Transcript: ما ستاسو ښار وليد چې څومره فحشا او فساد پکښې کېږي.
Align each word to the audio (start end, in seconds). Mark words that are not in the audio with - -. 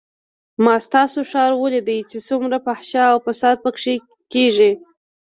ما 0.63 0.75
ستاسو 0.87 1.19
ښار 1.31 1.51
وليد 1.63 1.89
چې 2.11 2.17
څومره 2.27 2.57
فحشا 2.65 3.03
او 3.13 3.17
فساد 3.27 3.57
پکښې 3.65 3.95
کېږي. 4.33 4.71